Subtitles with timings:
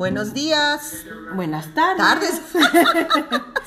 [0.00, 1.04] Buenos días.
[1.34, 1.98] Buenas tardes.
[1.98, 2.40] Tardes.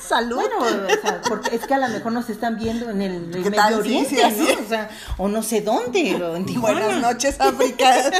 [0.00, 0.34] Salud.
[0.34, 3.44] Bueno, o sea, porque es que a lo mejor nos están viendo en el, el
[3.44, 3.68] ¿Qué Medio?
[3.68, 4.64] Sí, Oriente, sí, así ¿no?
[4.64, 6.86] O sea, o no sé dónde, en Tijuana.
[6.86, 8.10] Buenas noches, África.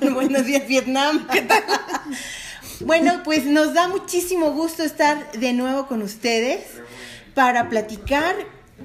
[0.14, 1.28] Buenos días, Vietnam.
[1.28, 1.62] ¿Qué tal?
[2.80, 6.64] Bueno, pues nos da muchísimo gusto estar de nuevo con ustedes
[7.34, 8.34] para platicar.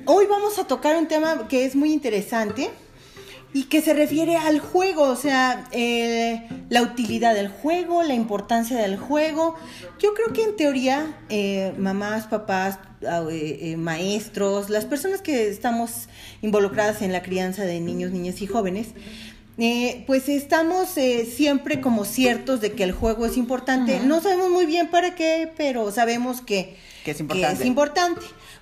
[0.06, 2.70] Hoy vamos a tocar un tema que es muy interesante
[3.54, 8.78] y que se refiere al juego, o sea, eh, la utilidad del juego, la importancia
[8.78, 9.56] del juego.
[10.00, 16.08] Yo creo que en teoría, eh, mamás, papás, eh, eh, maestros, las personas que estamos
[16.42, 18.90] involucradas en la crianza de niños, niñas y jóvenes,
[19.58, 24.00] eh, pues estamos eh, siempre como ciertos de que el juego es importante.
[24.00, 27.62] No sabemos muy bien para qué, pero sabemos que, Que es importante.
[27.62, 28.22] es importante.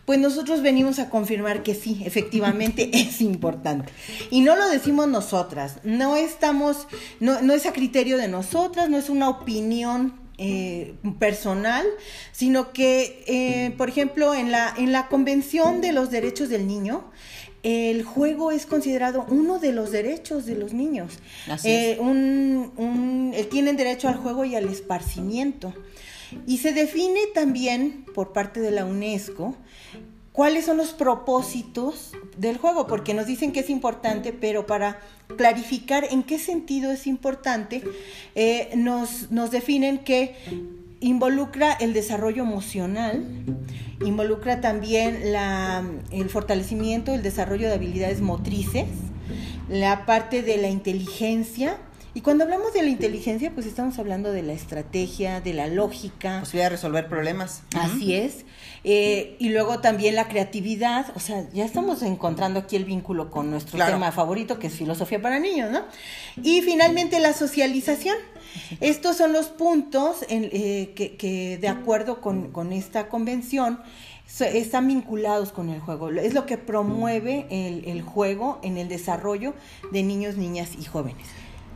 [0.10, 3.92] Pues nosotros venimos a confirmar que sí, efectivamente es importante.
[4.32, 6.88] Y no lo decimos nosotras, no estamos,
[7.20, 11.86] no, no es a criterio de nosotras, no es una opinión eh, personal,
[12.32, 17.04] sino que, eh, por ejemplo, en la, en la Convención de los Derechos del Niño,
[17.62, 21.20] el juego es considerado uno de los derechos de los niños.
[21.48, 22.00] Así Eh, es.
[22.00, 25.72] un, un- eh, tienen derecho al juego y al esparcimiento.
[26.46, 29.56] Y se define también por parte de la UNESCO
[30.32, 35.00] cuáles son los propósitos del juego, porque nos dicen que es importante, pero para
[35.36, 37.84] clarificar en qué sentido es importante,
[38.36, 40.36] eh, nos, nos definen que
[41.02, 43.26] involucra el desarrollo emocional,
[44.06, 48.88] involucra también la, el fortalecimiento, el desarrollo de habilidades motrices,
[49.68, 51.78] la parte de la inteligencia.
[52.16, 56.40] Y cuando hablamos de la inteligencia, pues estamos hablando de la estrategia, de la lógica.
[56.40, 57.62] Posibilidad de resolver problemas.
[57.80, 58.46] Así es.
[58.84, 63.52] Eh, y luego también la creatividad, o sea, ya estamos encontrando aquí el vínculo con
[63.52, 63.94] nuestro Claro.
[63.94, 65.82] tema favorito, que es filosofía para niños, ¿no?
[66.42, 68.16] Y finalmente la socialización.
[68.80, 73.80] Estos son los puntos en, eh, que, que de acuerdo con, con esta convención
[74.40, 76.10] están vinculados con el juego.
[76.10, 79.54] Es lo que promueve el, el juego en el desarrollo
[79.92, 81.26] de niños, niñas y jóvenes.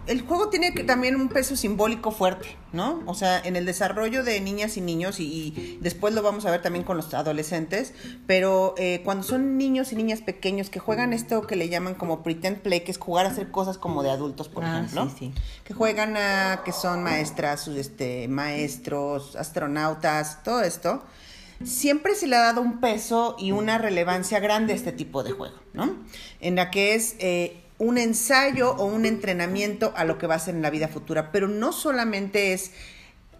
[0.05, 3.01] El juego tiene que- también un peso simbólico fuerte, ¿no?
[3.05, 6.51] O sea, en el desarrollo de niñas y niños, y, y después lo vamos a
[6.51, 7.93] ver también con los adolescentes,
[8.27, 12.21] pero eh, cuando son niños y niñas pequeños que juegan esto que le llaman como
[12.21, 15.15] pretend play, que es jugar a hacer cosas como de adultos, por Ah, ejemplo, sí,
[15.19, 15.33] sí.
[15.63, 21.01] que juegan a que son maestras, este, maestros, astronautas, todo esto,
[21.63, 25.31] siempre se le ha dado un peso y una relevancia grande a este tipo de
[25.31, 25.95] juego, ¿no?
[26.41, 30.39] En la que es eh, un ensayo o un entrenamiento a lo que va a
[30.39, 32.71] ser en la vida futura, pero no solamente es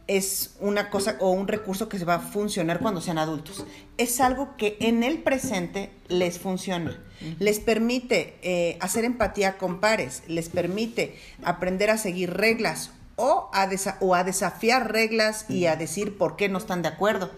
[0.07, 3.65] es una cosa o un recurso que se va a funcionar cuando sean adultos.
[3.97, 7.01] Es algo que en el presente les funciona.
[7.39, 13.69] Les permite eh, hacer empatía con pares, les permite aprender a seguir reglas o a,
[14.01, 17.31] o a desafiar reglas y a decir por qué no están de acuerdo.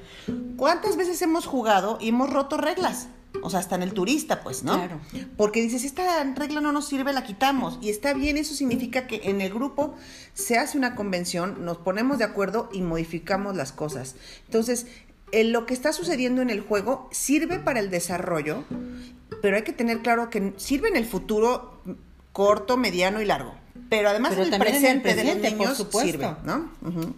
[0.58, 3.10] ¿Cuántas veces hemos jugado y hemos roto reglas?
[3.46, 4.74] O sea, hasta en el turista, pues, ¿no?
[4.74, 5.00] Claro.
[5.38, 7.78] Porque dices, esta regla no nos sirve, la quitamos.
[7.82, 9.96] Y está bien, eso significa que en el grupo
[10.34, 14.16] se hace una convención, nos ponemos de acuerdo y modificamos las cosas.
[14.46, 14.88] Entonces,
[15.32, 18.64] lo que está sucediendo en el juego sirve para el desarrollo,
[19.42, 21.82] pero hay que tener claro que sirve en el futuro
[22.32, 23.54] corto, mediano y largo.
[23.90, 26.12] Pero además Pero en el también en el presente, de presente, los por niños supuesto.
[26.12, 27.16] sirve, ¿no?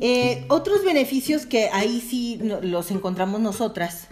[0.00, 4.08] Eh, otros beneficios que ahí sí los encontramos nosotras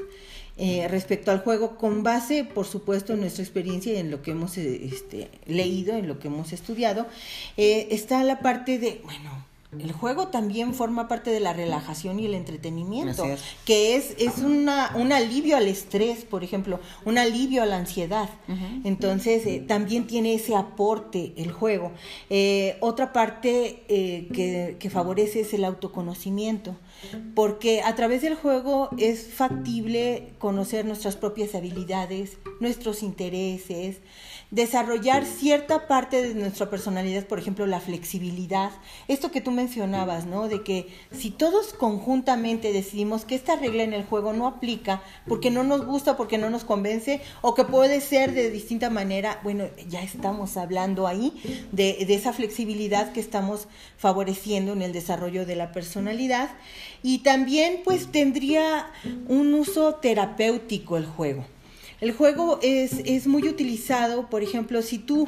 [0.56, 4.30] eh, respecto al juego, con base, por supuesto, en nuestra experiencia y en lo que
[4.30, 7.06] hemos este, leído, en lo que hemos estudiado,
[7.56, 9.44] eh, está la parte de, bueno,
[9.80, 13.40] el juego también forma parte de la relajación y el entretenimiento, es.
[13.64, 18.28] que es, es una, un alivio al estrés, por ejemplo, un alivio a la ansiedad.
[18.84, 21.92] Entonces, eh, también tiene ese aporte el juego.
[22.30, 26.76] Eh, otra parte eh, que, que favorece es el autoconocimiento,
[27.34, 33.98] porque a través del juego es factible conocer nuestras propias habilidades, nuestros intereses,
[34.50, 38.70] desarrollar cierta parte de nuestra personalidad, por ejemplo, la flexibilidad.
[39.08, 40.48] Esto que tú mencionabas, ¿no?
[40.48, 45.50] De que si todos conjuntamente decidimos que esta regla en el juego no aplica porque
[45.50, 49.64] no nos gusta, porque no nos convence, o que puede ser de distinta manera, bueno,
[49.88, 51.32] ya estamos hablando ahí
[51.72, 53.66] de, esa flexibilidad que estamos
[53.96, 56.50] favoreciendo en el desarrollo de la personalidad.
[57.02, 58.86] Y también, pues, tendría
[59.28, 61.46] un uso terapéutico el juego.
[62.00, 65.26] El juego es, es muy utilizado, por ejemplo, si tú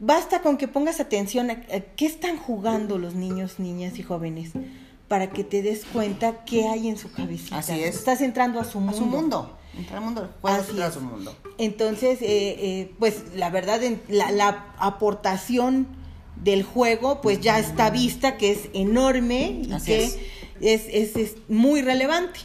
[0.00, 4.50] basta con que pongas atención a, a qué están jugando los niños, niñas y jóvenes
[5.06, 7.58] para que te des cuenta qué hay en su cabecita.
[7.58, 7.94] Así es.
[7.96, 8.96] Estás entrando a su A mundo.
[8.98, 9.56] su mundo.
[9.76, 10.94] Entrar al mundo es Así a es.
[10.94, 11.36] su mundo.
[11.58, 12.26] Entonces, eh,
[12.58, 15.86] eh, pues la verdad, en- la, la aportación
[16.42, 20.18] del juego, pues ya está vista que es enorme y que es.
[20.60, 22.38] Es, muy relevante.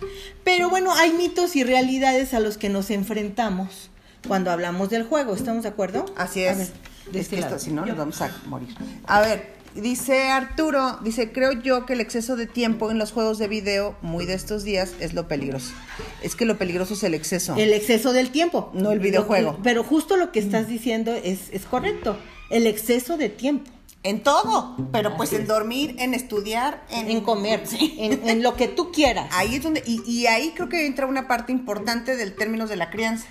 [0.46, 3.90] Pero bueno, hay mitos y realidades a los que nos enfrentamos
[4.28, 5.34] cuando hablamos del juego.
[5.36, 6.06] ¿Estamos de acuerdo?
[6.16, 6.72] Así es.
[7.12, 8.69] De este si no, nos vamos a morir.
[9.06, 13.38] A ver, dice Arturo, dice, creo yo que el exceso de tiempo en los juegos
[13.38, 15.74] de video, muy de estos días, es lo peligroso.
[16.22, 17.56] Es que lo peligroso es el exceso.
[17.57, 18.72] El exceso del tiempo.
[18.74, 19.60] No el videojuego.
[19.63, 22.18] pero justo lo que estás diciendo es, es correcto.
[22.50, 23.72] El exceso de tiempo.
[24.04, 29.28] En todo, pero pues en dormir, en estudiar, en, comer, en, lo que tú quieras.
[29.31, 32.75] Ahí es donde, y, y ahí creo que entra una parte importante del término de
[32.75, 33.25] la crianza.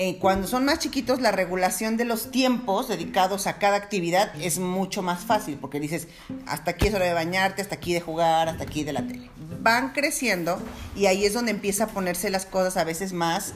[0.00, 4.60] Eh, cuando son más chiquitos, la regulación de los tiempos dedicados a cada actividad es
[4.60, 6.06] mucho más fácil, porque dices,
[6.46, 9.28] hasta aquí es hora de bañarte, hasta aquí de jugar, hasta aquí de la tele.
[9.60, 10.62] Van creciendo
[10.94, 13.54] y ahí es donde empieza a ponerse las cosas a veces más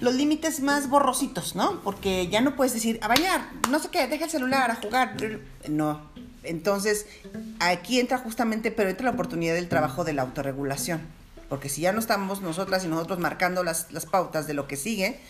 [0.00, 1.80] los límites más borrositos, ¿no?
[1.82, 5.16] Porque ya no puedes decir, a bañar, no sé qué, deja el celular, a jugar.
[5.68, 6.02] No.
[6.44, 7.06] Entonces,
[7.58, 11.00] aquí entra justamente, pero entra la oportunidad del trabajo de la autorregulación.
[11.48, 14.76] Porque si ya no estamos nosotras y nosotros marcando las, las pautas de lo que
[14.76, 15.20] sigue,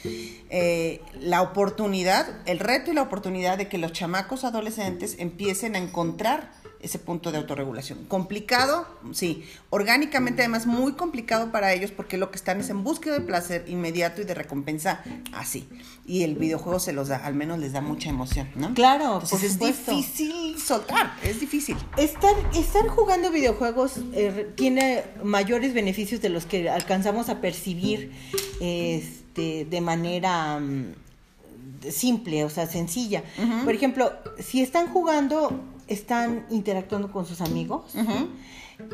[0.50, 5.79] eh, la oportunidad, el reto y la oportunidad de que los chamacos adolescentes empiecen a
[5.79, 8.04] encontrar ese punto de autorregulación.
[8.06, 9.44] Complicado, sí.
[9.70, 13.64] Orgánicamente además muy complicado para ellos porque lo que están es en búsqueda de placer
[13.69, 15.02] inmediato y de recompensa
[15.32, 15.69] así.
[16.06, 18.75] Y el videojuego se los da, al menos les da mucha emoción, ¿no?
[18.75, 21.76] Claro, Entonces es difícil soltar, es difícil.
[21.96, 28.12] Estar, estar jugando videojuegos eh, tiene mayores beneficios de los que alcanzamos a percibir
[28.60, 30.60] este, de manera...
[30.60, 30.94] Mm,
[31.90, 33.22] simple, o sea, sencilla.
[33.64, 37.94] Por ejemplo, si están jugando están interactuando con sus amigos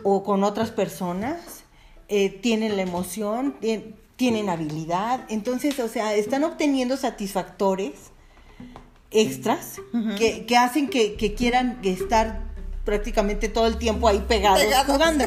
[0.02, 1.64] o con otras personas,
[2.08, 3.56] eh, tienen la emoción,
[4.16, 8.12] tienen habilidad, entonces, o sea, están obteniendo satisfactores
[9.10, 9.80] extras
[10.18, 12.42] que, hacen que, quieran estar
[12.84, 15.24] prácticamente todo el tiempo ahí pegados, jugando.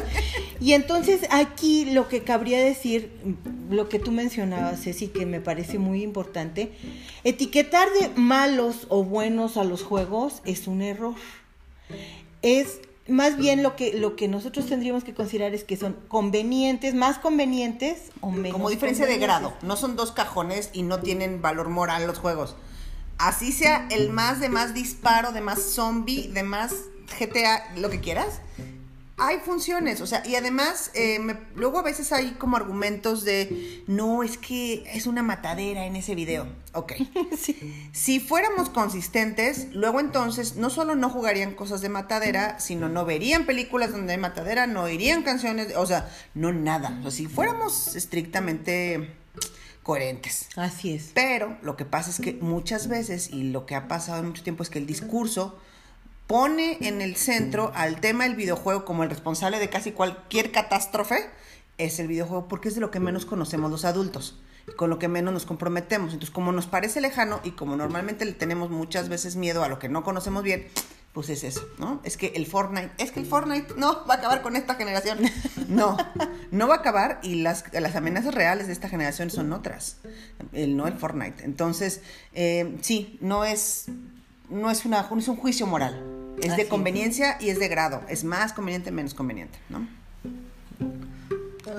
[0.60, 3.12] Y entonces aquí lo que cabría decir,
[3.70, 6.72] lo que tú mencionabas, Ceci, que me parece muy importante,
[7.24, 11.14] etiquetar de malos o buenos a los juegos es un error
[12.42, 16.94] es más bien lo que, lo que nosotros tendríamos que considerar es que son convenientes,
[16.94, 18.52] más convenientes o menos.
[18.52, 22.54] Como diferencia de grado, no son dos cajones y no tienen valor moral los juegos.
[23.16, 26.74] Así sea el más de más disparo, de más zombie, de más
[27.18, 28.40] GTA, lo que quieras,
[29.18, 31.18] hay funciones, o sea, y además, eh,
[31.56, 36.14] luego a veces hay como argumentos de, no, es que es una matadera en ese
[36.14, 36.46] video.
[36.72, 36.92] Ok.
[37.92, 43.44] Si fuéramos consistentes, luego entonces no solo no jugarían cosas de matadera, sino no verían
[43.44, 46.96] películas donde hay matadera, no oirían canciones, o sea, no nada.
[47.00, 49.16] O sea, si fuéramos estrictamente
[49.82, 50.48] coherentes.
[50.54, 51.10] Así es.
[51.14, 54.42] Pero lo que pasa es que muchas veces, y lo que ha pasado en mucho
[54.42, 55.58] tiempo, es que el discurso
[56.28, 61.16] pone en el centro al tema del videojuego como el responsable de casi cualquier catástrofe,
[61.78, 64.38] es el videojuego porque es de lo que menos conocemos los adultos
[64.76, 66.12] con lo que menos nos comprometemos.
[66.12, 69.78] Entonces, como nos parece lejano y como normalmente le tenemos muchas veces miedo a lo
[69.78, 70.66] que no conocemos bien,
[71.14, 72.00] pues es eso, ¿no?
[72.04, 75.20] Es que el Fortnite, es que el Fortnite no va a acabar con esta generación.
[75.68, 75.98] No,
[76.50, 79.98] no va a acabar y las, las amenazas reales de esta generación son otras,
[80.52, 81.44] el no el Fortnite.
[81.44, 82.00] Entonces,
[82.32, 83.86] eh, sí, no es,
[84.48, 88.02] no es, una, no es un juicio moral es de conveniencia y es de grado.
[88.08, 89.86] Es más conveniente, menos conveniente, ¿no?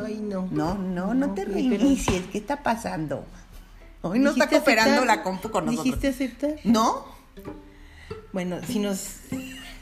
[0.06, 0.48] Ay, no.
[0.51, 2.24] No, no, no, te reinicies.
[2.32, 3.25] ¿Qué está pasando?
[4.01, 5.86] Hoy no está cooperando la compu con nosotros.
[5.86, 6.56] ¿Dijiste aceptar?
[6.63, 7.06] ¿No?
[8.32, 9.06] Bueno, si nos,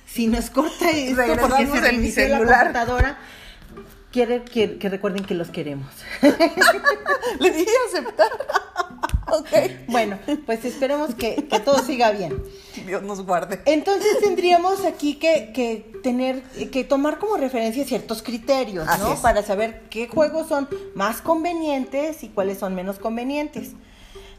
[0.08, 2.48] si nos corta esto porque se en mi celular.
[2.48, 3.18] la computadora,
[4.18, 5.86] quiere que, que recuerden que los queremos.
[7.40, 8.32] Le dije aceptar.
[9.28, 9.48] ok.
[9.90, 12.42] Bueno, pues esperemos que, todo siga bien.
[12.88, 13.62] Dios nos guarde.
[13.66, 19.22] Entonces tendríamos aquí que, tener, que tomar como referencia ciertos criterios, ¿no?
[19.22, 23.74] Para saber qué juegos son más convenientes y cuáles son menos convenientes.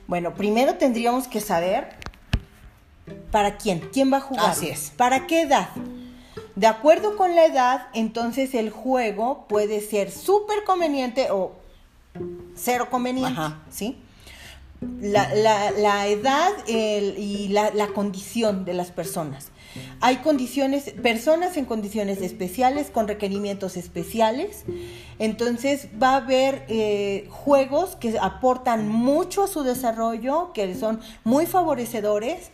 [0.09, 1.91] Bueno, primero tendríamos que saber
[3.31, 4.51] para quién, quién va a jugar.
[4.51, 4.91] Así es.
[4.97, 5.69] ¿Para qué edad?
[6.59, 11.53] De acuerdo con la edad, entonces el juego puede ser súper conveniente o
[12.57, 13.63] cero conveniente, Ajá.
[13.71, 13.97] ¿sí?
[15.01, 19.51] la, la, la edad y la, la, condición de las personas.
[20.01, 24.65] Hay condiciones, personas en condiciones especiales, con requerimientos especiales.
[25.19, 31.47] Entonces va a haber eh, juegos que aportan mucho a su desarrollo, que son muy
[31.47, 32.51] favorecedores,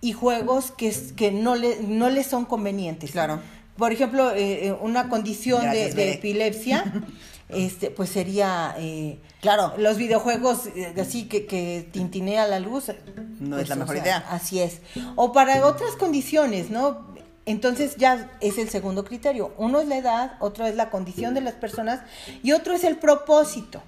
[0.00, 3.12] y juegos que, que no, le, no les son convenientes.
[3.12, 3.40] Claro.
[3.76, 6.92] Por ejemplo, eh, eh, una condición de, de epilepsia.
[7.48, 9.74] este, pues sería, eh, Claro.
[9.78, 12.90] los videojuegos eh, así que, que tintinea la luz.
[13.38, 14.16] No es pues, la o mejor sea, idea.
[14.30, 14.80] Así es.
[15.14, 17.06] O para otras condiciones, ¿no?
[17.44, 19.52] Entonces ya es el segundo criterio.
[19.56, 22.00] Uno es la edad, otro es la condición de las personas
[22.42, 23.82] y otro es el propósito.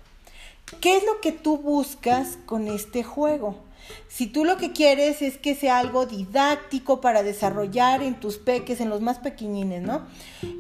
[0.81, 3.57] ¿Qué es lo que tú buscas con este juego?
[4.09, 8.81] Si tú lo que quieres es que sea algo didáctico para desarrollar en tus peques,
[8.81, 10.03] en los más pequeñines, ¿no?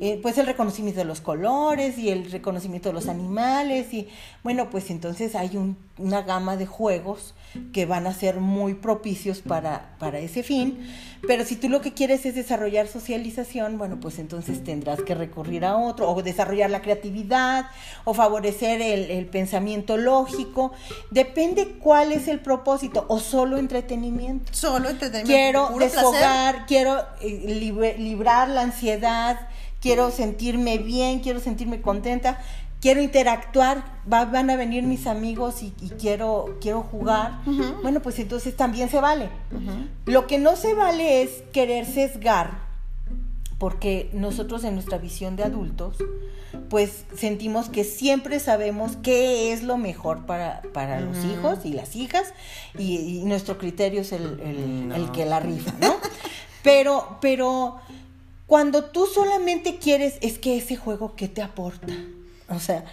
[0.01, 4.09] Eh, pues el reconocimiento de los colores y el reconocimiento de los animales y
[4.43, 7.35] bueno, pues entonces hay un- una gama de juegos
[7.73, 10.79] que van a ser muy propicios para, para ese fin.
[11.27, 15.65] Pero si tú lo que quieres es desarrollar socialización, bueno, pues entonces tendrás que recurrir
[15.65, 17.67] a otro, o desarrollar la creatividad,
[18.05, 20.73] o favorecer el, el pensamiento lógico.
[21.11, 24.53] Depende cuál es el propósito, o solo entretenimiento.
[24.55, 25.27] Solo entretenimiento.
[25.27, 25.99] Quiero puro placer.
[26.01, 29.41] desfogar, quiero eh, librar la ansiedad,
[29.81, 32.39] quiero sentirme bien, quiero sentirme contenta,
[32.81, 37.41] quiero interactuar, va- van a venir mis amigos y, y quiero, quiero jugar.
[37.83, 39.31] Bueno, pues entonces también se vale.
[40.07, 42.68] Lo que no se vale es querer sesgar,
[43.59, 45.97] porque nosotros en nuestra visión de adultos,
[46.71, 51.97] pues sentimos que siempre sabemos qué es lo mejor para, para los hijos y las
[51.97, 52.33] hijas,
[52.79, 55.95] y, y nuestro criterio es el, el- el que la rifa, ¿no?
[56.63, 57.77] Pero, pero
[58.47, 61.87] cuando tú solamente quieres, es que ese juego, ¿qué te aporta?
[62.49, 62.85] O sea,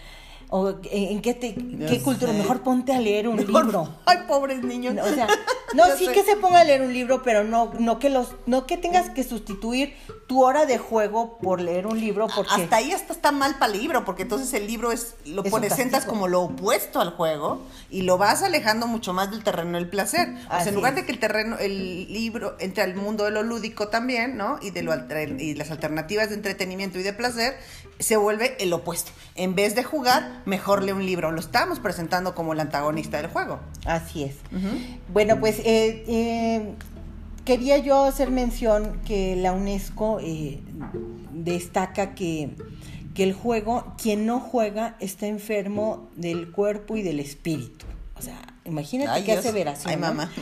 [0.58, 2.38] o en qué te, qué cultura, sé.
[2.38, 3.90] mejor ponte a leer un Mejor- libro.
[4.06, 4.96] Ay, pobres niños.
[5.04, 5.28] O sea,
[5.74, 6.14] no, sí sé.
[6.14, 9.10] que se ponga a leer un libro, pero no, no que los, no que tengas
[9.10, 9.94] que sustituir
[10.28, 13.74] tu hora de juego por leer un libro, porque Hasta ahí hasta está mal para
[13.74, 17.62] el libro, porque entonces el libro es lo Es presentas como lo opuesto al juego
[17.92, 20.30] y lo vas alejando mucho más del terreno del placer.
[20.30, 20.96] O sea, Así en lugar es.
[21.02, 24.58] de que el terreno, el libro entre al mundo de lo lúdico también, ¿no?
[24.62, 24.94] Y de lo
[25.40, 27.56] y las alternativas de entretenimiento y de placer,
[28.00, 29.12] se vuelve el opuesto.
[29.36, 31.32] En vez de jugar, mejor lee un libro.
[31.32, 33.60] Lo estamos presentando como el antagonista del juego.
[33.86, 34.36] así es.
[35.12, 36.74] Bueno, pues eh, eh,
[37.44, 40.60] quería yo hacer mención que la UNESCO eh,
[41.32, 42.52] destaca que,
[43.14, 47.86] que el juego, quien no juega, está enfermo del cuerpo y del espíritu.
[48.18, 49.46] O sea, imagínate Ay, qué Dios.
[49.46, 49.90] aseveración.
[49.92, 50.08] Ay, ¿no?
[50.08, 50.32] mamá.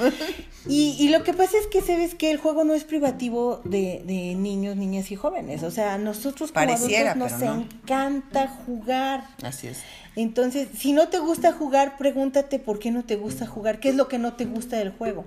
[0.65, 4.01] Y, y lo que pasa es que sabes que el juego no es privativo de,
[4.05, 5.61] de niños, niñas y jóvenes.
[5.61, 7.61] O sea, nosotros como Pareciera, adultos nos no.
[7.63, 9.27] encanta jugar.
[9.43, 9.79] Así es.
[10.15, 13.95] Entonces, si no te gusta jugar, pregúntate por qué no te gusta jugar, qué es
[13.95, 15.25] lo que no te gusta del juego.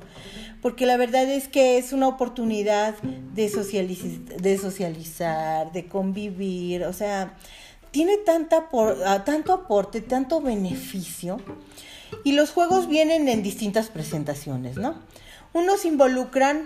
[0.62, 6.95] Porque la verdad es que es una oportunidad de, socializ- de socializar, de convivir, o
[6.95, 7.35] sea,
[7.91, 11.41] tiene tanta por- ah, tanto aporte, tanto beneficio.
[12.25, 14.94] Y los juegos vienen en distintas presentaciones, ¿no?
[15.52, 16.62] Unos involucran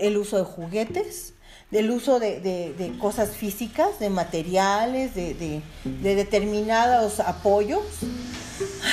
[0.00, 1.34] el uso de juguetes,
[1.70, 7.82] del uso de, de- de cosas físicas, de materiales, de, de- de determinados apoyos.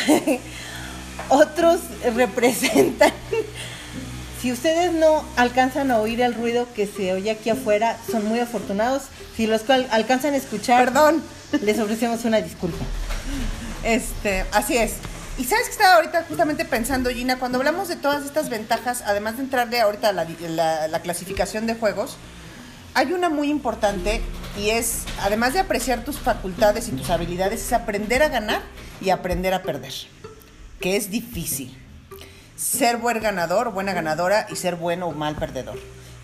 [1.30, 1.80] Otros
[2.16, 3.12] representan,
[4.42, 8.40] si ustedes no alcanzan a oír el ruido que se oye aquí afuera, son muy
[8.40, 9.04] afortunados.
[9.36, 11.22] Si los alcanzan a escuchar, Perdón.
[11.62, 12.84] les ofrecemos una disculpa.
[13.84, 14.94] Este, así es.
[15.40, 19.38] Y sabes que estaba ahorita justamente pensando, Gina, cuando hablamos de todas estas ventajas, además
[19.38, 22.18] de entrarle ahorita a la, la- la clasificación de juegos,
[22.94, 24.22] hay una muy importante
[24.60, 28.62] y es, además de apreciar tus facultades y tus habilidades, es aprender a ganar
[29.00, 29.94] y aprender a perder,
[30.82, 31.76] que es difícil.
[32.58, 35.80] Ser buen ganador, buena ganadora y ser bueno o mal perdedor.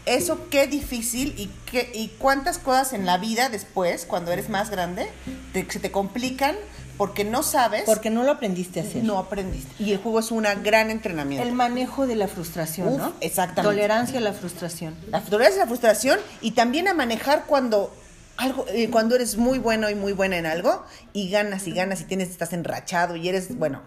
[0.06, 4.70] Eso qué difícil y, qué, y cuántas cosas en la vida después, cuando eres más
[4.70, 5.08] grande,
[5.54, 6.56] te- se te complican
[6.98, 9.04] porque no sabes Porque no lo aprendiste a hacer.
[9.04, 9.72] no aprendiste.
[9.84, 11.46] Y el juego es un gran entrenamiento.
[11.48, 13.14] El manejo de la frustración, Uf, ¿no?
[13.22, 13.64] exactamente.
[13.76, 14.96] Tolerancia a la frustración.
[15.12, 17.94] La tolerancia a la frustración y también a manejar cuando
[18.38, 20.84] algo, eh, cuando eres muy bueno y muy buena en algo
[21.14, 23.82] y ganas y ganas y tienes, estás enrachado y eres, bueno,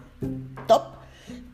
[0.67, 0.99] top.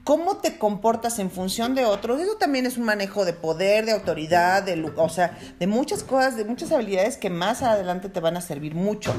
[0.06, 2.22] ¿Cómo te comportas en función de otros?
[2.22, 6.38] Eso también es un manejo de poder, de autoridad, de, o sea, de muchas cosas,
[6.38, 9.16] de muchas habilidades que más adelante te van a servir mucho.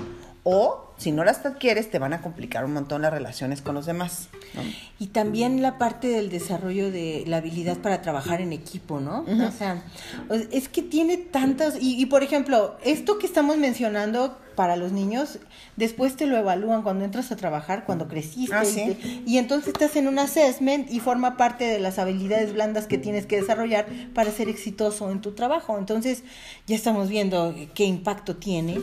[0.48, 3.84] O, si no las adquieres, te van a complicar un montón las relaciones con los
[3.84, 4.28] demás.
[4.54, 4.62] ¿no?
[5.00, 9.24] Y también la parte del desarrollo de la habilidad para trabajar en equipo, ¿no?
[9.26, 9.82] O sea,
[10.30, 11.74] o- es que tiene tantas...
[11.82, 15.40] Y, y, por ejemplo, esto que estamos mencionando para los niños,
[15.74, 18.54] después te lo evalúan cuando entras a trabajar, cuando creciste.
[18.54, 18.84] Ah, y sí.
[18.86, 22.98] te- y entonces estás en un assessment y forma parte de las habilidades blandas que
[22.98, 25.76] tienes que desarrollar para ser exitoso en tu trabajo.
[25.76, 26.22] Entonces,
[26.68, 28.78] ya estamos viendo qué impacto tiene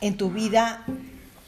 [0.00, 0.84] en tu vida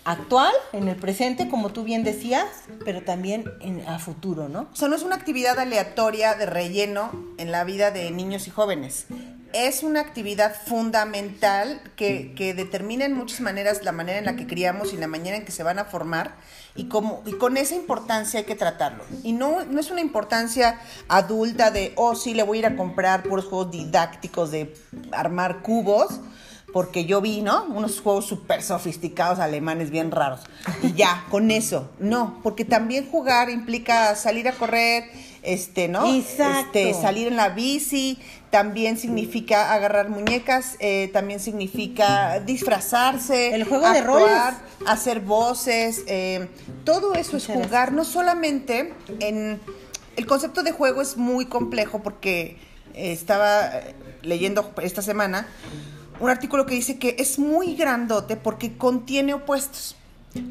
[0.08, 2.46] actual, en el presente, como tú bien decías,
[2.82, 4.68] pero también en, a futuro, ¿no?
[4.72, 8.50] O sea, no es una actividad aleatoria de relleno en la vida de niños y
[8.50, 9.06] jóvenes.
[9.52, 14.46] es una actividad fundamental que, que, determina en muchas maneras la manera en la que
[14.46, 16.36] criamos y la manera en que se van a formar
[16.74, 19.04] y, como, y con esa importancia hay que tratarlo.
[19.22, 20.78] Y no, no es una importancia
[21.08, 24.74] adulta de, oh, sí, le voy a ir a comprar puros juegos didácticos de
[25.12, 26.20] armar cubos
[26.72, 27.64] porque yo vi, ¿no?
[27.64, 30.40] Unos juegos súper sofisticados alemanes bien raros.
[30.82, 31.90] Y ya, con eso.
[31.98, 35.04] No, porque también jugar implica salir a correr,
[35.42, 36.14] este, ¿no?
[36.14, 36.78] Exacto.
[36.78, 38.18] Este, salir en la bici,
[38.50, 43.54] también significa agarrar muñecas, eh, también significa disfrazarse.
[43.54, 44.28] El juego de roles.
[44.86, 46.48] Hacer voces, eh,
[46.84, 49.60] todo eso es jugar, no solamente en...
[50.16, 52.58] El concepto de juego es muy complejo porque
[52.92, 53.70] estaba
[54.22, 55.46] leyendo esta semana
[56.20, 59.96] un artículo que dice que es muy grandote porque contiene opuestos.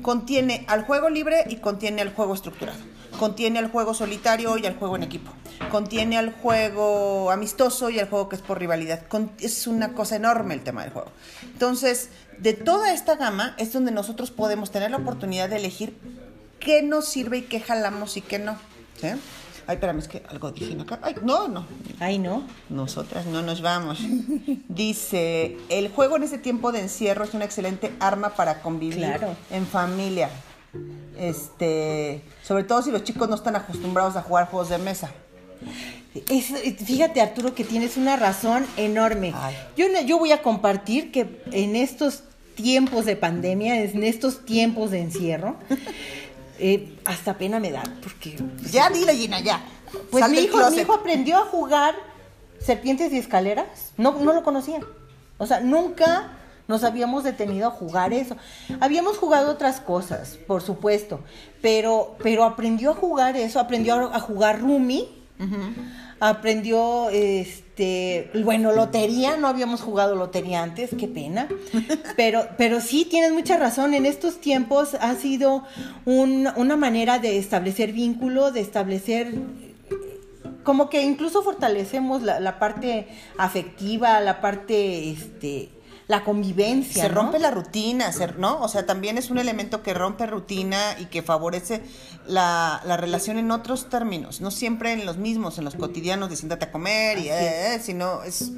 [0.02, 2.80] Contiene al juego libre y contiene al juego estructurado.
[3.20, 5.32] Contiene al juego solitario y al juego en equipo.
[5.72, 9.04] Contiene al juego amistoso y al juego que es por rivalidad.
[9.40, 11.12] es una cosa enorme el tema del juego.
[11.44, 15.98] Entonces, de toda esta gama es donde nosotros podemos tener la oportunidad de elegir
[16.60, 18.58] qué nos sirve y qué jalamos y qué no.
[19.00, 19.10] ¿sí?
[19.68, 20.98] Ay, espérame, es que algo dije acá.
[21.02, 21.66] Ay, no, no.
[22.00, 22.44] Ay, no.
[22.70, 24.00] Nosotras no nos vamos.
[24.70, 29.20] Dice, el juego en ese tiempo de encierro es una excelente arma para convivir
[29.52, 30.30] en familia.
[31.18, 35.12] Este, sobre todo si los chicos no están acostumbrados a jugar juegos de mesa.
[36.86, 39.34] fíjate Arturo que tienes una razón enorme.
[39.76, 42.24] Yo, yo voy a compartir que en estos
[42.56, 45.58] tiempos de pandemia, en estos tiempos de encierro,
[46.60, 48.38] Eh, hasta pena me da, porque...
[48.72, 49.62] Ya dile, Gina, ya.
[50.12, 51.96] Pues mi hijo, mi hijo aprendió a jugar
[52.60, 53.94] serpientes y escaleras.
[53.98, 54.80] No, no lo conocía.
[55.38, 56.38] O sea, nunca
[56.68, 58.36] nos habíamos detenido a jugar eso.
[58.80, 61.22] Habíamos jugado otras cosas, por supuesto,
[61.62, 65.24] pero, pero aprendió a jugar eso, aprendió a, jugar Rumi,
[66.20, 71.48] aprendió, este, bueno, lotería, no habíamos jugado lotería antes, qué pena,
[72.16, 75.64] pero, pero sí, tienes mucha razón, en estos tiempos ha sido
[76.06, 79.34] una manera de establecer vínculo, de establecer
[80.64, 83.08] como que incluso fortalecemos la, la parte
[83.38, 85.70] afectiva, la parte este,
[86.08, 87.04] la convivencia.
[87.04, 88.62] Se rompe la rutina, ¿no?
[88.62, 91.82] O sea, también es un elemento que rompe rutina y que favorece
[92.26, 96.66] la, relación en otros términos, no siempre en los mismos, en los cotidianos de siéntate
[96.66, 98.52] a comer, y, eh, sino es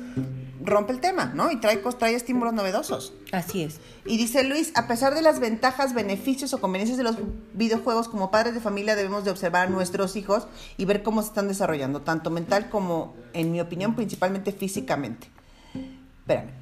[0.61, 1.51] rompe el tema, ¿no?
[1.51, 3.13] Y trae, trae estímulos novedosos.
[3.31, 3.79] Así es.
[4.05, 7.15] Y dice Luis, a pesar de las ventajas, beneficios o conveniencias de los
[7.53, 11.29] videojuegos, como padres de familia debemos de observar a nuestros hijos y ver cómo se
[11.29, 15.29] están desarrollando, tanto mental como, en mi opinión, principalmente físicamente.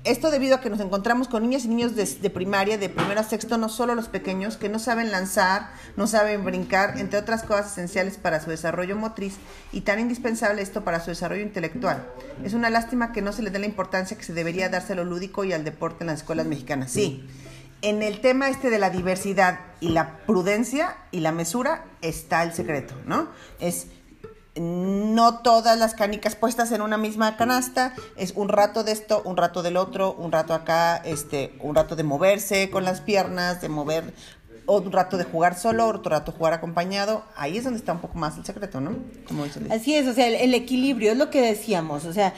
[0.04, 3.24] Esto debido a que nos encontramos con niñas y niños de, primaria, de primero a
[3.24, 7.74] sexto, no solo los pequeños, que no saben lanzar, no saben brincar, entre otras cosas
[7.74, 9.36] esenciales para su desarrollo motriz
[9.72, 12.08] y tan indispensable esto para su desarrollo intelectual.
[12.44, 14.96] Es una lástima que no se le dé la importancia que se debería darse a
[14.96, 16.92] lo lúdico y al deporte en las escuelas mexicanas.
[16.92, 17.28] Sí,
[17.82, 22.54] en el tema este de la diversidad y la prudencia y la mesura está el
[22.54, 23.28] secreto, ¿no?
[23.60, 23.88] Es
[24.60, 29.38] no todas las canicas puestas en una misma canasta, es un rato de esto, un
[29.38, 33.70] rato del otro, un rato acá, este, un rato de moverse con las piernas, de
[33.70, 34.14] mover
[34.68, 38.18] un rato de jugar solo, otro rato jugar acompañado, ahí es donde está un poco
[38.18, 38.98] más el secreto, ¿no?
[39.28, 42.34] Como Así es, o sea, el, equilibrio es lo que decíamos, o sea,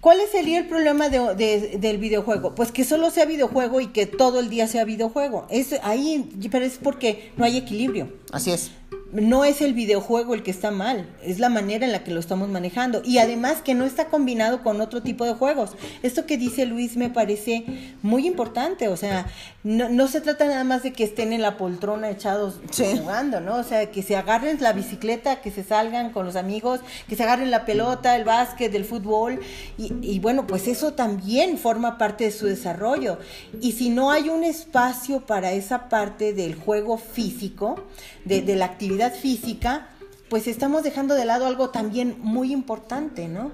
[0.00, 2.54] ¿cuál sería el problema de, del videojuego?
[2.54, 5.46] Pues que solo sea videojuego y que todo el día sea videojuego.
[5.50, 8.12] Es ahí, pero es porque no hay equilibrio.
[8.32, 8.70] Así es
[9.12, 12.20] no es el videojuego el que está mal, es la manera en la que lo
[12.20, 13.00] estamos manejando.
[13.04, 15.72] Y además que no está combinado con otro tipo de juegos.
[16.02, 17.64] Esto que dice Luis me parece
[18.02, 18.88] muy importante.
[18.88, 19.26] O sea,
[19.68, 23.56] no, se trata nada más de que estén en la poltrona echados jugando, ¿no?
[23.56, 27.24] O sea, que se agarren la bicicleta, que se salgan con los amigos, que se
[27.24, 29.40] agarren la pelota, el básquet, el fútbol.
[29.76, 33.18] Y, y bueno, pues eso también forma parte de su desarrollo.
[33.60, 37.84] Y si no hay un espacio para esa parte del juego físico,
[38.24, 39.88] de, la actividad física,
[40.28, 43.50] pues estamos dejando de lado algo también muy importante, ¿no?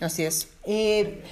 [0.00, 0.48] Así es.
[0.64, 1.22] Eh,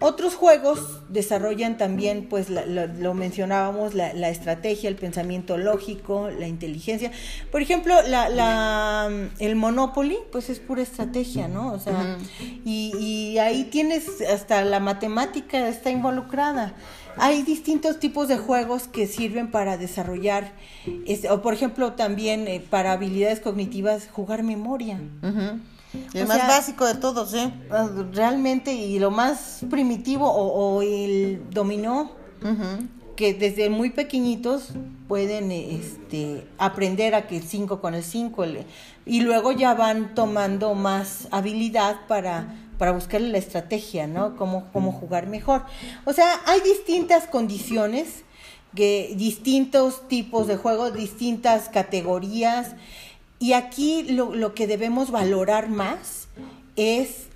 [0.00, 7.12] otros juegos desarrollan también, pues lo mencionábamos, la, estrategia, el pensamiento lógico, la inteligencia.
[7.52, 11.72] Por ejemplo, la, el Monopoly, pues es pura estrategia, ¿no?
[11.72, 12.16] O sea,
[12.64, 16.74] y, y, ahí tienes hasta la matemática está involucrada.
[17.16, 20.52] Hay distintos tipos de juegos que sirven para desarrollar,
[21.28, 24.98] o por ejemplo también eh, para habilidades cognitivas, jugar memoria.
[26.14, 27.52] El más básico de todos, ¿eh?
[27.70, 32.12] Ah, realmente, y lo más primitivo, o, el dominó,
[33.16, 34.70] que desde muy pequeñitos
[35.08, 38.44] pueden este, aprender a que el 5 con el 5,
[39.06, 44.38] y luego ya van tomando más habilidad para para buscarle la estrategia, ¿no?
[44.38, 45.66] Cómo, cómo jugar mejor.
[46.06, 48.24] O sea, hay distintas condiciones,
[48.74, 52.68] que, distintos tipos de juegos, distintas categorías,
[53.40, 56.28] y aquí lo, lo que debemos valorar más
[56.76, 57.26] es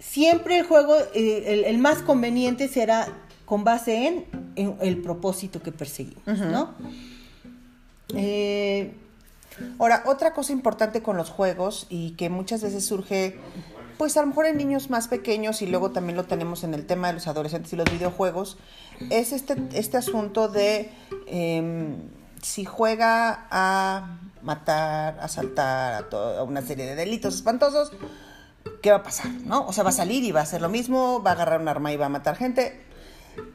[0.00, 3.06] siempre el juego, eh, el, el, más conveniente será
[3.44, 4.24] con base en,
[4.56, 6.50] en el propósito que perseguimos, uh -huh.
[6.50, 6.74] ¿no?
[8.14, 8.92] Eh,
[9.78, 13.36] Ahora, otra cosa importante con los juegos y que muchas veces surge,
[13.98, 16.86] pues a lo mejor en niños más pequeños y luego también lo tenemos en el
[16.86, 18.56] tema de los adolescentes y los videojuegos,
[19.10, 20.90] es este, este asunto de
[21.26, 21.94] eh,
[22.42, 27.92] si juega a matar, asaltar, a, toda una serie de delitos espantosos,
[28.82, 29.30] ¿qué va a pasar?
[29.44, 29.66] ¿No?
[29.66, 31.68] O sea, va a salir y va a hacer lo mismo, va a agarrar un
[31.68, 32.90] arma y va a matar gente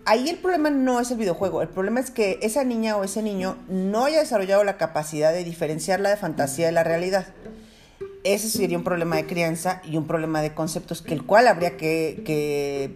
[0.05, 3.21] ahí el problema no es el videojuego, el problema es que esa niña o ese
[3.21, 7.27] niño no haya desarrollado la capacidad de diferenciar la de fantasía de la realidad.
[8.23, 11.77] Ese sería un problema de crianza y un problema de conceptos que el cual habría
[11.77, 12.95] que, que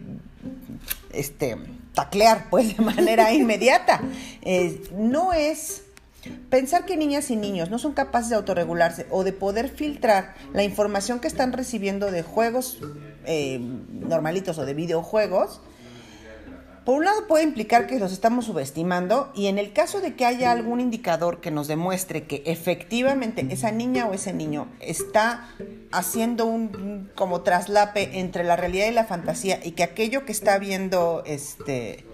[1.11, 1.57] este,
[1.93, 4.01] taclear pues de manera inmediata.
[4.41, 5.83] Eh, no es
[6.49, 10.63] pensar que niñas y niños no son capaces de autorregularse o de poder filtrar la
[10.63, 12.79] información que están recibiendo de juegos
[13.25, 13.59] eh,
[13.91, 15.61] normalitos o de videojuegos
[16.89, 20.25] por un lado puede implicar que los estamos subestimando y en el caso de que
[20.25, 25.51] haya algún indicador que nos demuestre que efectivamente esa niña o ese niño está
[25.91, 30.57] haciendo un como traslape entre la realidad y la fantasía y que aquello que está
[30.57, 32.07] viendo este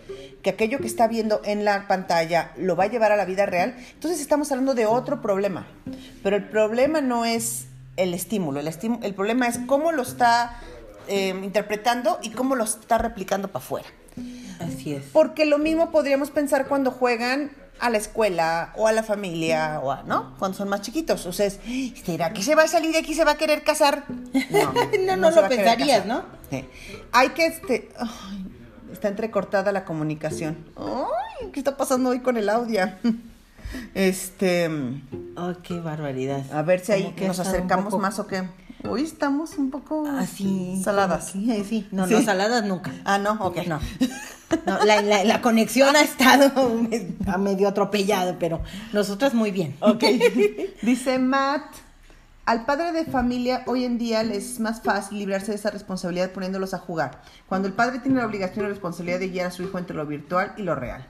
[0.43, 3.45] que aquello que está viendo en la pantalla lo va a llevar a la vida
[3.45, 5.67] real, entonces estamos hablando de otro problema.
[6.21, 10.59] Pero el problema no es el estímulo, el, el problema es cómo lo está
[11.07, 13.88] eh, interpretando y cómo lo está replicando para afuera.
[14.60, 15.04] Así es.
[15.12, 19.91] Porque lo mismo podríamos pensar cuando juegan a la escuela o a la familia o
[19.91, 20.36] a, ¿no?
[20.39, 21.25] Cuando son más chiquitos.
[21.25, 21.60] O sea, es,
[22.06, 24.06] ¿será que se va a salir de aquí y se va a querer casar?
[24.10, 24.73] No,
[25.06, 26.23] no, no, no lo pensarías, ¿no?
[26.49, 26.65] Sí.
[27.12, 28.45] Hay que, este, ay,
[28.91, 30.58] está entrecortada la comunicación.
[30.78, 32.89] Ay, ¿qué está pasando hoy con el audio?
[33.93, 34.69] Este.
[35.36, 36.43] Oh, qué barbaridad.
[36.54, 37.99] A ver si ahí nos acercamos poco...
[37.99, 38.43] más o qué.
[38.89, 41.32] Hoy estamos un poco así saladas.
[41.32, 41.88] Sí, sí.
[41.91, 42.13] No, ¿Sí?
[42.13, 42.91] no, saladas nunca.
[43.04, 43.58] Ah, no, ok.
[43.67, 43.80] No.
[44.65, 46.52] no la, la, la, conexión ha estado
[47.39, 48.62] medio atropellado, pero
[48.93, 49.76] nosotras muy bien.
[49.80, 50.04] Ok.
[50.82, 51.63] Dice Matt.
[52.45, 56.30] Al padre de familia hoy en día les es más fácil librarse de esa responsabilidad
[56.30, 59.52] poniéndolos a jugar, cuando el padre tiene la obligación y la responsabilidad de guiar a
[59.52, 61.08] su hijo entre lo virtual y lo real.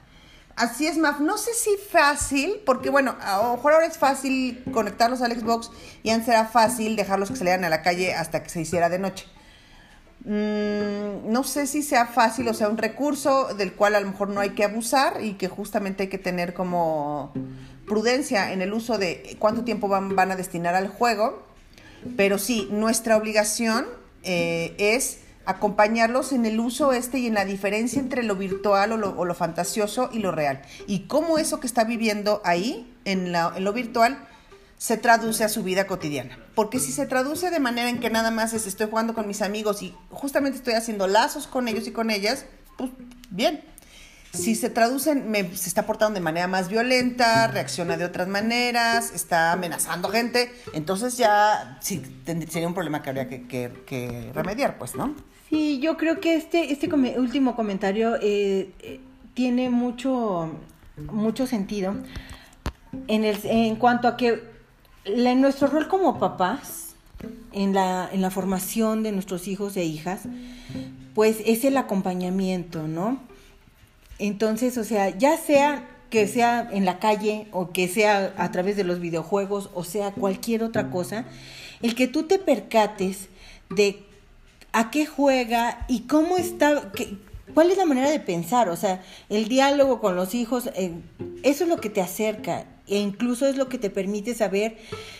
[0.55, 1.19] Así es, Maf.
[1.19, 5.69] No sé si fácil, porque bueno, a lo mejor ahora es fácil conectarlos al Xbox
[6.01, 8.99] y antes era fácil dejarlos que salieran a la calle hasta que se hiciera de
[8.99, 9.25] noche.
[10.23, 14.29] Mm, no sé si sea fácil o sea un recurso del cual a lo mejor
[14.29, 17.31] no hay que abusar y que justamente hay que tener como
[17.85, 21.43] prudencia en el uso de cuánto tiempo van, van a destinar al juego.
[22.15, 23.85] Pero sí, nuestra obligación
[24.23, 29.25] eh, es acompañarlos en el uso este y en la diferencia entre lo virtual o
[29.25, 30.61] lo, fantasioso y lo real.
[30.87, 34.17] Y cómo eso que está viviendo ahí, en, la, en, lo virtual,
[34.77, 36.37] se traduce a su vida cotidiana.
[36.53, 39.41] Porque si se traduce de manera en que nada más es estoy jugando con mis
[39.41, 42.45] amigos y justamente estoy haciendo lazos con ellos y con ellas,
[42.77, 42.91] pues
[43.29, 43.63] bien.
[44.33, 49.11] Si se traducen, me, se está portando de manera más violenta, reacciona de otras maneras,
[49.15, 52.03] está amenazando gente, entonces ya sí,
[52.49, 55.15] sería un problema que habría que, que remediar, pues, ¿no?
[55.49, 58.99] Sí, yo creo que este, este último comentario eh, eh,
[59.33, 60.51] tiene mucho,
[61.11, 61.95] mucho sentido
[63.07, 64.41] en, el, en cuanto a que
[65.35, 66.95] nuestro rol como papás,
[67.53, 70.23] en la, en la formación de nuestros hijos e hijas,
[71.13, 73.19] pues es el acompañamiento, ¿no?
[74.19, 78.77] Entonces, o sea, ya sea que sea en la calle o que sea a través
[78.77, 81.25] de los videojuegos o sea cualquier otra cosa,
[81.81, 83.29] el que tú te percates
[83.69, 84.03] de
[84.75, 87.17] a qué juega y cómo está, qué,
[87.53, 90.91] cuál es la manera de pensar, o sea, el diálogo con los hijos, eh,
[91.43, 94.75] eso es lo que te acerca e incluso es lo que te permite saber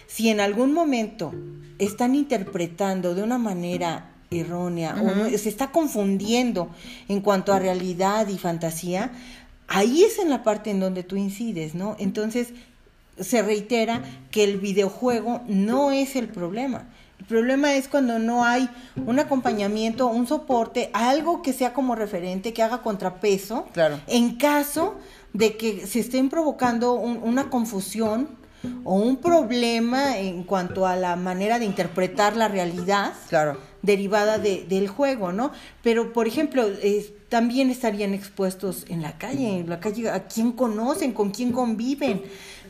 [0.07, 1.33] si en algún momento
[1.79, 5.33] están interpretando de una manera errónea uh -huh.
[5.33, 6.69] o se está confundiendo
[7.07, 9.13] en cuanto a realidad y fantasía,
[9.69, 11.95] ahí es en la parte en donde tú incides, ¿no?
[11.97, 12.49] Entonces
[13.17, 16.89] se reitera que el videojuego no es el problema.
[17.25, 18.69] El problema es cuando no hay
[19.03, 23.99] un acompañamiento, un soporte, algo que sea como referente, que haga contrapeso, claro.
[24.05, 24.93] en caso
[25.33, 28.29] de que se estén provocando un, una confusión
[28.83, 33.59] o un problema en cuanto a la manera de interpretar la realidad claro.
[33.81, 35.51] derivada de, del juego, ¿no?
[35.81, 40.51] Pero, por ejemplo, eh, también estarían expuestos en la calle, en la calle, a quién
[40.51, 42.21] conocen, con quién conviven.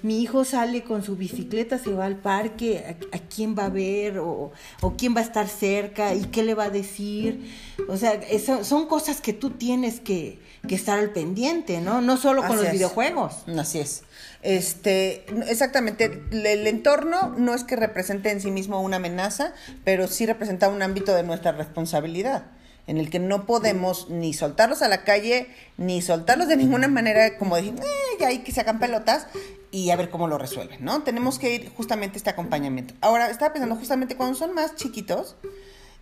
[0.05, 4.19] Mi hijo sale con su bicicleta, se va al parque, a, quién va a ver
[4.19, 4.51] o,
[4.99, 7.51] quién va a estar cerca y qué le va a decir.
[7.89, 8.21] O sea,
[8.63, 10.39] son cosas que tú tienes que,
[10.69, 12.01] estar al pendiente, ¿no?
[12.01, 13.45] No solo con los videojuegos.
[13.57, 14.03] Así es.
[14.43, 20.27] Este, exactamente, el entorno no es que represente en sí mismo una amenaza, pero sí
[20.27, 22.45] representa un ámbito de nuestra responsabilidad
[22.87, 27.37] en el que no podemos ni soltarlos a la calle, ni soltarlos de ninguna manera
[27.37, 29.27] como decir, eh, ya hay que se hagan pelotas
[29.71, 31.03] y a ver cómo lo resuelven, ¿no?
[31.03, 32.93] Tenemos que ir justamente este acompañamiento.
[33.01, 35.35] Ahora, estaba pensando justamente cuando son más chiquitos,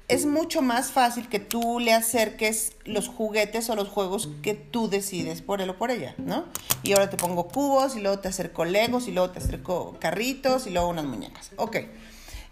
[0.09, 4.89] es mucho más fácil que tú le acerques los juguetes o los juegos que tú
[4.89, 6.45] decides por él o por ella, ¿no?
[6.83, 10.67] Y ahora te pongo cubos y luego te acerco legos y luego te acerco carritos
[10.67, 11.51] y luego unas muñecas.
[11.55, 11.77] Ok.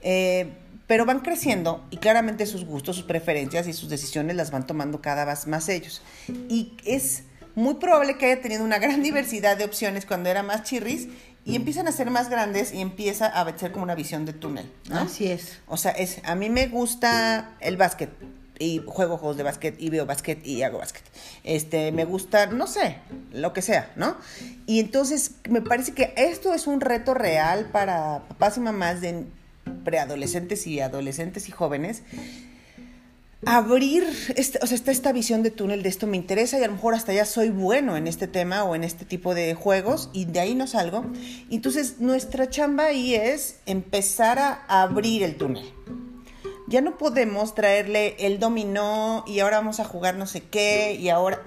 [0.01, 0.49] Eh,
[0.87, 5.01] pero van creciendo y claramente sus gustos, sus preferencias y sus decisiones las van tomando
[5.01, 6.01] cada vez más ellos.
[6.49, 7.23] Y es
[7.55, 11.07] muy probable que haya tenido una gran diversidad de opciones cuando era más chirris
[11.45, 14.69] y empiezan a ser más grandes y empieza a ser como una visión de túnel.
[14.91, 15.59] Así es.
[15.67, 18.09] O sea, es, a mí me gusta el básquet
[18.59, 21.03] y juego juegos de básquet y veo básquet y hago básquet.
[21.43, 22.97] Este, me gusta, no sé,
[23.31, 24.17] lo que sea, ¿no?
[24.67, 29.25] Y entonces me parece que esto es un reto real para papás y mamás de
[29.83, 32.03] preadolescentes y adolescentes y jóvenes,
[33.45, 34.03] abrir,
[34.35, 36.73] este, o sea, está esta visión de túnel de esto me interesa y a lo
[36.73, 40.25] mejor hasta ya soy bueno en este tema o en este tipo de juegos y
[40.25, 41.05] de ahí no salgo.
[41.49, 45.73] Entonces, nuestra chamba ahí es empezar a abrir el túnel.
[46.67, 51.09] Ya no podemos traerle el dominó y ahora vamos a jugar no sé qué y
[51.09, 51.41] ahora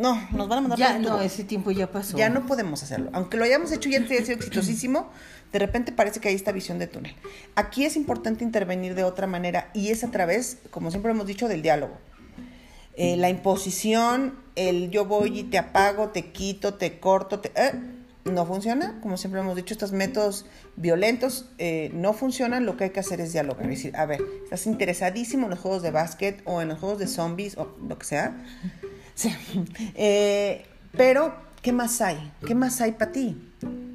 [0.00, 2.16] no, nos van a mandar Ya no, ese tiempo ya pasó.
[2.16, 3.10] Ya no podemos hacerlo.
[3.12, 5.10] Aunque lo hayamos hecho y haya sido exitosísimo,
[5.52, 7.14] de repente parece que hay esta visión de túnel.
[7.54, 11.48] Aquí es importante intervenir de otra manera y es a través, como siempre hemos dicho,
[11.48, 11.96] del diálogo.
[13.00, 17.72] Eh, la imposición, el yo voy y te apago, te quito, te corto, te, eh,
[18.24, 18.98] no funciona.
[19.00, 22.66] Como siempre hemos dicho, estos métodos violentos eh, no funcionan.
[22.66, 23.62] Lo que hay que hacer es dialogar.
[23.70, 26.98] Es decir, a ver, estás interesadísimo en los juegos de básquet o en los juegos
[26.98, 28.36] de zombies o lo que sea.
[29.18, 29.34] Sí.
[30.92, 32.32] pero, ¿qué más hay?
[32.46, 33.47] ¿Qué más hay para ti?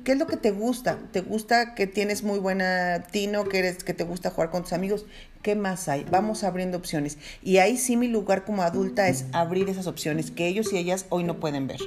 [0.03, 0.99] ¿Qué es lo que te gusta?
[1.11, 4.73] ¿Te gusta que tienes muy buena tino, que, eres, que te gusta jugar con tus
[4.73, 5.05] amigos?
[5.41, 6.05] ¿Qué más hay?
[6.11, 7.17] Vamos abriendo opciones.
[7.41, 11.05] Y ahí sí mi lugar como adulta es abrir esas opciones que ellos y ellas
[11.09, 11.79] hoy no pueden ver.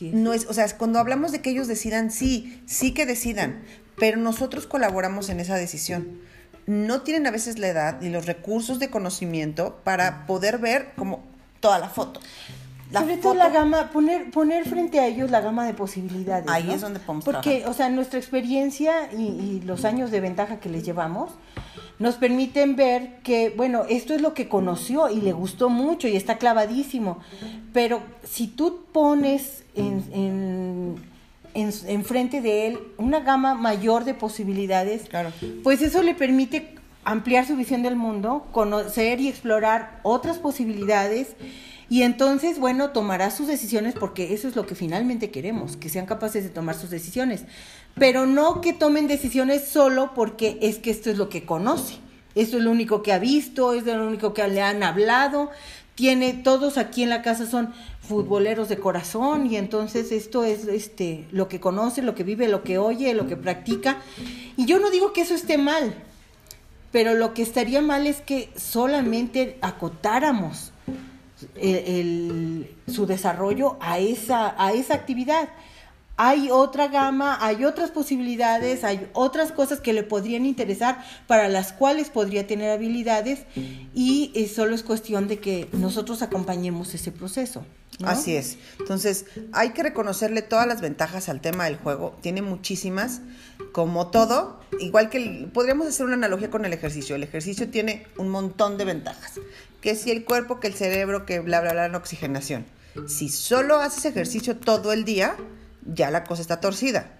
[0.00, 3.62] No es, o sea, cuando hablamos de que ellos decidan, sí, sí que decidan,
[3.96, 6.20] pero nosotros colaboramos en esa decisión.
[6.66, 11.24] No tienen a veces la edad ni los recursos de conocimiento para poder ver como
[11.60, 12.20] toda la foto.
[12.92, 16.48] Sobre todo la gama, poner, poner frente a ellos la gama de posibilidades.
[16.48, 20.68] Ahí es donde podemos Porque, o sea, nuestra experiencia y, los años de ventaja que
[20.68, 21.30] les llevamos
[21.98, 26.16] nos permiten ver que, bueno, esto es lo que conoció y le gustó mucho y
[26.16, 27.18] está clavadísimo.
[27.72, 30.96] Pero si tú pones en,
[31.54, 35.04] en, frente de él una gama mayor de posibilidades,
[35.62, 41.36] pues eso le permite ampliar su visión del mundo, conocer y explorar otras posibilidades
[41.88, 46.06] y entonces, bueno, tomará sus decisiones porque eso es lo que finalmente queremos, que sean
[46.06, 47.42] capaces de tomar sus decisiones.
[47.94, 51.96] Pero no que tomen decisiones solo porque es que esto es lo que conoce.
[52.34, 55.50] Esto es lo único que ha visto, es lo único que le han hablado.
[55.94, 61.26] Tiene, todos aquí en la casa son futboleros de corazón y entonces esto es este
[61.30, 63.98] lo que conoce, lo que vive, lo que oye, lo que practica.
[64.56, 65.94] Y yo no digo que eso esté mal,
[66.90, 70.72] pero lo que estaría mal es que solamente acotáramos
[72.86, 75.48] su desarrollo a esa, a esa actividad.
[76.16, 81.72] Hay otra gama, hay otras posibilidades, hay otras cosas que le podrían interesar, para las
[81.72, 83.40] cuales podría tener habilidades
[83.94, 87.64] y eh, solo es cuestión de que nosotros acompañemos ese proceso.
[88.02, 88.58] Así es.
[88.78, 92.16] Entonces, hay que reconocerle todas las ventajas al tema del juego.
[92.20, 93.20] Tiene muchísimas.
[93.72, 97.16] Como todo, igual que podríamos hacer una analogía con el ejercicio.
[97.16, 99.40] El ejercicio tiene un montón de ventajas
[99.84, 102.64] que si el cuerpo, que el cerebro, que bla, bla, bla, la oxigenación.
[103.06, 105.36] Si solo haces ejercicio todo el día,
[105.84, 107.10] ya la cosa está torcida.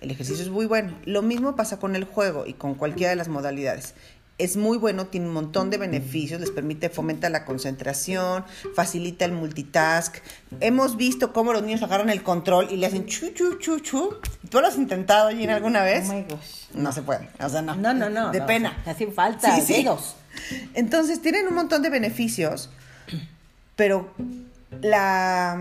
[0.00, 0.94] El ejercicio es muy bueno.
[1.06, 3.94] Lo mismo pasa con el juego y con cualquiera de las modalidades.
[4.36, 9.32] Es muy bueno, tiene un montón de beneficios, les permite, fomenta la concentración, facilita el
[9.32, 10.18] multitask.
[10.60, 14.14] Hemos visto cómo los niños agarran el control y le hacen chu, chu, chu, chu.
[14.50, 16.06] ¿Tú lo has intentado, Gina, alguna vez?
[16.06, 16.74] Oh my gosh.
[16.74, 17.76] No se puede, o sea, no.
[17.76, 18.30] No, no, no.
[18.30, 18.82] De pena.
[18.84, 20.16] hacen falta sí, dedos.
[20.74, 22.70] Entonces, tienen un montón de beneficios,
[23.76, 24.12] pero
[24.82, 25.56] la,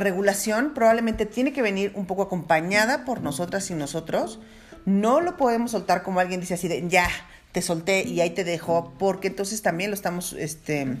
[0.00, 4.38] regulación probablemente tiene que venir un poco acompañada por nosotras y nosotros.
[4.84, 7.08] No lo podemos soltar como alguien dice así ya,
[7.52, 10.96] te solté y ahí te dejo, porque entonces también lo estamos, este,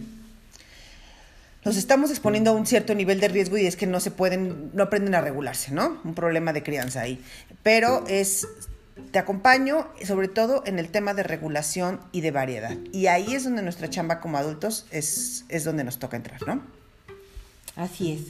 [1.64, 4.70] los estamos exponiendo a un cierto nivel de riesgo y es que no se pueden,
[4.74, 6.00] no aprenden a regularse, ¿no?
[6.04, 7.22] Un problema de crianza ahí.
[7.62, 8.46] Pero es,
[9.10, 12.76] te acompaño sobre todo en el tema de regulación y de variedad.
[12.92, 16.62] Y ahí es donde nuestra chamba como adultos es, es donde nos toca entrar, ¿no?
[17.76, 18.20] Así es.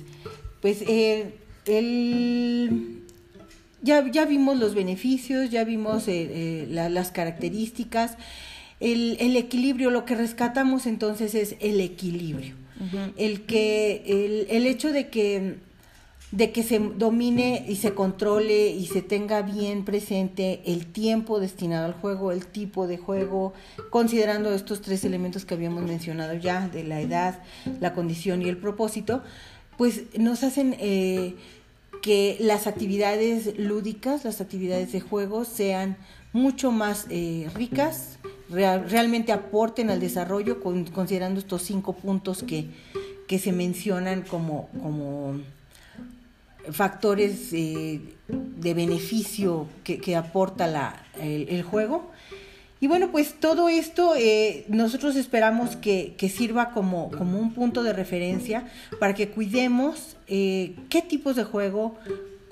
[0.61, 1.35] Pues eh,
[1.67, 3.05] el,
[3.83, 8.17] ya, ya vimos los beneficios, ya vimos eh, eh, las características.
[8.81, 12.57] El, el equilibrio, lo que rescatamos entonces es el equilibrio
[13.17, 15.57] el que, el, el hecho de que
[16.33, 21.85] de que se domine y se controle y se tenga bien presente el tiempo destinado
[21.85, 23.53] al juego, el tipo de juego,
[23.91, 27.43] considerando estos tres elementos que habíamos mencionado ya, de la edad,
[27.81, 29.23] la condición y el propósito,
[29.77, 31.37] pues nos hacen eh,
[32.01, 35.99] que las actividades lúdicas, las actividades de juego sean
[36.33, 38.19] mucho más eh, ricas,
[38.49, 42.71] realmente aporten al desarrollo, considerando estos cinco puntos que,
[43.29, 45.35] que se mencionan como, como
[46.71, 52.11] factores eh, de beneficio que, aporta la, el, juego.
[52.81, 57.83] Y bueno, pues todo esto eh, nosotros esperamos que, que, sirva como, como un punto
[57.83, 58.67] de referencia
[58.99, 61.97] para que cuidemos eh, qué tipos de juego,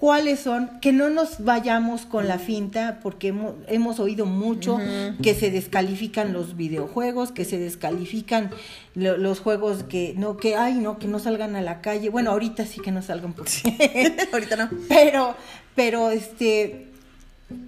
[0.00, 3.34] cuáles son, que no nos vayamos con la finta, porque
[3.68, 4.78] hemos, oído mucho
[5.22, 8.50] que se descalifican los videojuegos, que se descalifican
[8.94, 12.08] los juegos que no, que ay no, que no salgan a la calle.
[12.08, 14.70] Bueno, ahorita sí que no salgan porque ahorita no.
[14.88, 15.36] Pero,
[15.74, 16.86] pero este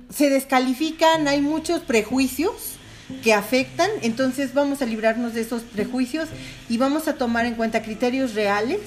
[0.08, 2.76] se descalifican, hay muchos prejuicios
[3.22, 6.30] que afectan, entonces vamos a librarnos de esos prejuicios
[6.70, 8.80] y vamos a tomar en cuenta criterios reales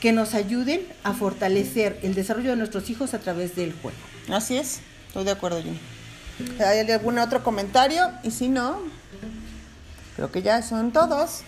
[0.00, 3.96] que nos ayuden a fortalecer el desarrollo de nuestros hijos a través del juego.
[4.28, 5.78] Así es, estoy de acuerdo, Jimmy.
[6.64, 8.10] ¿Hay algún otro comentario?
[8.22, 8.78] Y si no,
[10.16, 11.42] creo que ya son todos.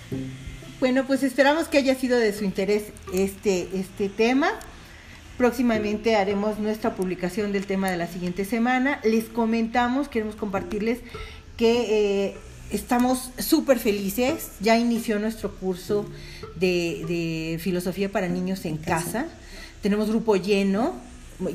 [0.81, 2.85] Bueno, pues esperamos que haya sido de su interés
[3.15, 4.51] este, este tema.
[5.38, 9.01] Próximamente haremos nuestra publicación del tema de la siguiente semana.
[9.03, 10.99] Les comentamos, queremos compartirles
[11.57, 12.37] que eh,
[12.73, 14.49] estamos súper felices.
[14.61, 16.07] Ya inició nuestro curso
[16.57, 19.27] de, filosofía para niños en casa.
[19.83, 20.95] Tenemos grupo lleno,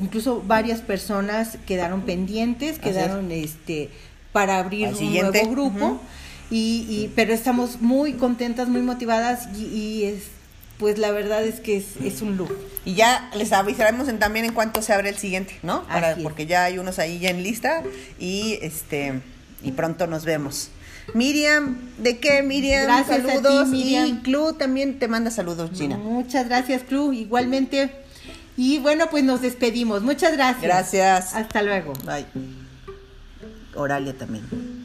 [0.00, 3.90] incluso varias personas quedaron pendientes, quedaron este
[4.32, 6.00] para abrir un nuevo grupo.
[6.50, 10.24] y, pero estamos muy contentas, muy motivadas y, es
[10.78, 12.54] pues la verdad es que es, un lujo.
[12.84, 15.82] Y ya les avisaremos también en cuanto se abre el siguiente, ¿no?
[15.88, 17.82] Para, porque ya hay unos ahí ya en lista
[18.20, 19.20] y este
[19.62, 20.70] y pronto nos vemos.
[21.14, 22.84] Miriam, ¿de qué Miriam?
[22.84, 23.68] Gracias saludos.
[23.68, 24.06] Miriam.
[24.06, 25.96] Y Clu también te manda saludos, Gina.
[25.96, 27.90] Muchas gracias, Clu, igualmente.
[28.56, 30.02] Y bueno, pues nos despedimos.
[30.02, 30.62] Muchas gracias.
[30.62, 31.34] Gracias.
[31.34, 31.92] Hasta luego.
[32.04, 32.26] Bye.
[33.74, 34.77] Oralia también.